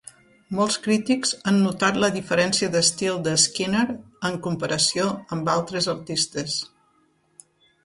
[0.59, 3.85] Molts crítics han notat la diferència d'estil de Skinner
[4.31, 6.59] en comparació amb altres artistes.